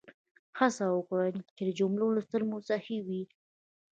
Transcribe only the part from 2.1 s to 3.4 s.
لوستل مو صحیح وي.